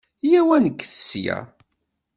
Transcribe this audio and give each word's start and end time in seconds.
Yya-w 0.29 0.49
ad 0.55 0.61
nekket 0.63 0.91
ssya. 0.99 1.37